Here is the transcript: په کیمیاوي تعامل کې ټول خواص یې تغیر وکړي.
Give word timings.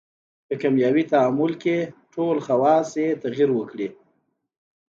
په 0.47 0.53
کیمیاوي 0.61 1.03
تعامل 1.13 1.51
کې 1.63 1.77
ټول 2.13 2.37
خواص 2.45 2.89
یې 3.01 3.07
تغیر 3.23 3.49
وکړي. 3.53 3.87